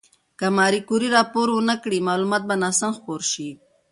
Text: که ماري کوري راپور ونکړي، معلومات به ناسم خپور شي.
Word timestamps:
که 0.39 0.47
ماري 0.57 0.81
کوري 0.89 1.07
راپور 1.15 1.47
ونکړي، 1.53 1.99
معلومات 2.07 2.43
به 2.49 2.55
ناسم 2.63 2.91
خپور 2.97 3.21
شي. 3.31 3.49